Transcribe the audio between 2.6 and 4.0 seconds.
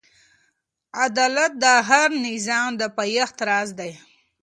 د پایښت راز دی.